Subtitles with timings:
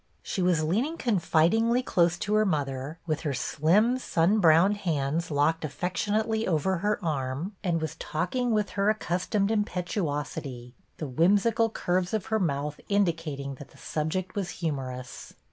[0.23, 5.63] She was leaning confidingly close to her mother, with her slim sun browned hands locked
[5.63, 12.25] affectionately over her arm, and was talking with her accustomed impetuosity, the whimsical curves of
[12.33, 15.33] her mouth indicating that the subject was humorous.